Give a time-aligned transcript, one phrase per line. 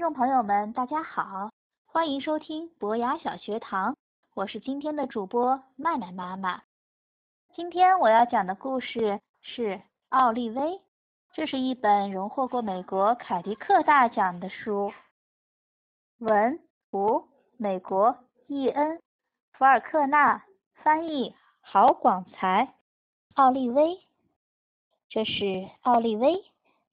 [0.00, 1.50] 众朋友们，大家好，
[1.84, 3.94] 欢迎收听博雅小学堂，
[4.34, 6.62] 我是今天的主播麦麦妈妈。
[7.54, 9.76] 今天我要讲的故事是
[10.08, 10.62] 《奥利威》，
[11.34, 14.90] 这是一本荣获过美国凯迪克大奖的书。
[16.16, 16.58] 文
[16.90, 18.96] 图美国伊恩·
[19.52, 20.42] 福尔克纳
[20.76, 22.72] 翻译，郝广才。
[23.34, 24.00] 奥利威，
[25.10, 26.42] 这是奥利威，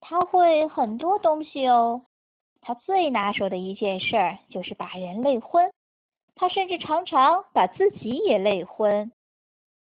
[0.02, 2.02] 他会很多东西哦。
[2.62, 5.72] 他最拿手的一件事儿就是把人累昏，
[6.36, 9.12] 他甚至常常把自己也累昏。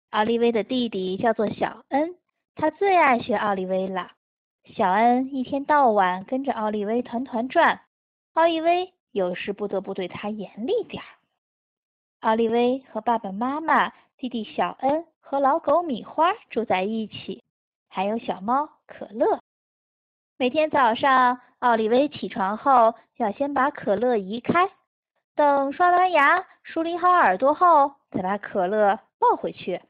[0.09, 2.15] 奥利威的弟弟叫做小恩，
[2.55, 4.11] 他最爱学奥利威了。
[4.75, 7.81] 小恩一天到晚跟着奥利威团团转，
[8.33, 11.09] 奥利威有时不得不对他严厉点儿。
[12.21, 17.43] 奥利威和爸爸妈妈、弟弟小恩和老狗米花住在一起，
[17.89, 19.41] 还有小猫可乐。
[20.37, 24.69] 每天早上，奥利威起床后要先把可乐移开，
[25.33, 29.81] 等刷完牙、梳理好耳朵后，再把可乐抱回去。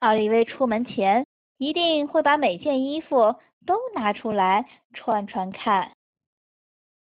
[0.00, 3.34] 奥利威出门前一定会把每件衣服
[3.64, 5.92] 都拿出来穿穿看。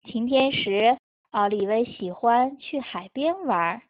[0.05, 0.98] 晴天时，
[1.31, 3.81] 奥利威喜欢去海边玩，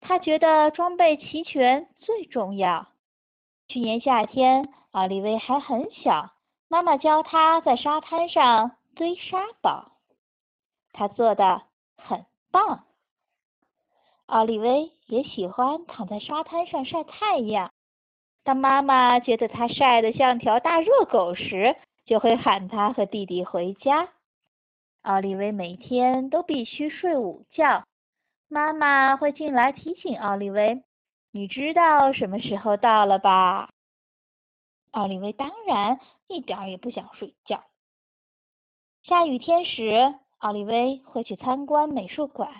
[0.00, 2.88] 他觉得装备齐全最重要。
[3.68, 6.32] 去年夏天，奥利威还很小。
[6.66, 9.92] 妈妈教他在沙滩上堆沙堡，
[10.92, 11.62] 他做的
[11.98, 12.84] 很棒。
[14.24, 17.70] 奥利威也喜欢躺在沙滩上晒太阳。
[18.42, 24.08] 当妈妈觉得他晒得像条大热狗时，就会喊他和弟弟回家。
[25.02, 27.84] 奥利威每天都必须睡午觉，
[28.48, 30.82] 妈妈会进来提醒奥利威
[31.32, 33.68] ：“你知道什么时候到了吧？”
[34.92, 37.62] 奥利威当然一点也不想睡觉。
[39.08, 42.50] 下雨天时，奥利威会去参观美术馆。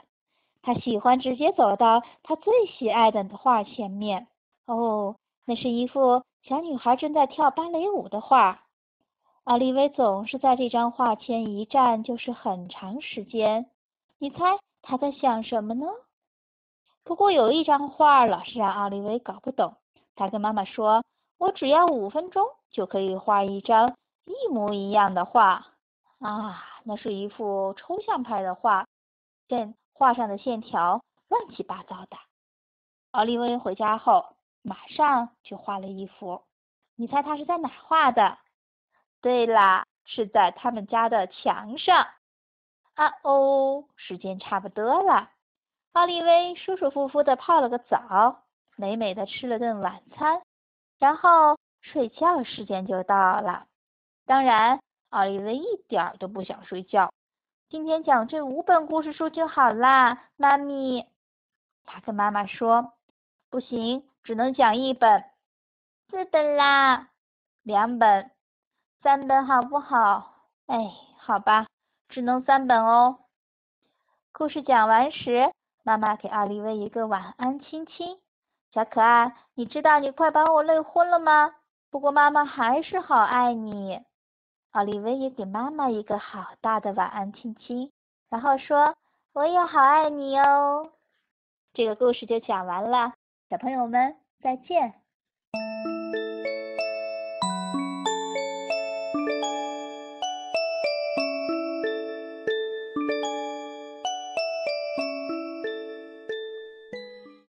[0.63, 4.29] 他喜欢直接走到他最喜爱的画前面。
[4.67, 8.63] 哦，那是一幅小女孩正在跳芭蕾舞的画。
[9.43, 13.67] 奥利威总是在这张画前一站就是很长时间。
[14.19, 14.39] 你猜
[14.83, 15.87] 他在想什么呢？
[17.03, 19.75] 不过有一张画老是让奥利威搞不懂。
[20.15, 21.03] 他跟妈妈说。
[21.39, 25.67] 我只要五分钟就可以画一张一模一样的画
[26.21, 26.63] 啊！
[26.85, 28.87] 那是一幅抽象派的画，
[29.49, 32.17] 线画上的线条乱七八糟的。
[33.11, 36.45] 奥利威回家后马上就画了一幅，
[36.95, 38.39] 你猜他是在哪画的？
[39.21, 42.07] 对啦，是在他们家的墙上。
[42.95, 45.31] 啊哦，时间差不多了，
[45.93, 48.45] 奥利威舒舒服服的泡了个澡，
[48.77, 50.41] 美美的吃了顿晚餐。
[50.99, 53.67] 然后睡觉时间就到了。
[54.25, 57.13] 当然，奥利维一点都不想睡觉。
[57.69, 61.07] 今天讲这五本故事书就好啦，妈咪。
[61.85, 62.93] 他跟妈妈说
[63.49, 65.25] ：“不行，只能讲一本。
[66.09, 67.09] 四本啦，
[67.63, 68.31] 两本，
[69.03, 70.33] 三本好不好？
[70.67, 71.67] 哎，好吧，
[72.09, 73.19] 只能三本哦。”
[74.33, 75.53] 故事讲完时，
[75.85, 78.19] 妈妈给奥利维一个晚安亲亲。
[78.73, 81.55] 小可爱，你知道你快把我累昏了吗？
[81.91, 84.01] 不过妈妈还是好爱你。
[84.77, 87.91] 奥利维也给妈妈一个好大的晚安亲亲，
[88.29, 88.95] 然后说
[89.33, 90.91] ：“我也好爱你哦。”
[91.73, 93.15] 这个故事就讲完了，
[93.49, 94.93] 小朋友们再见。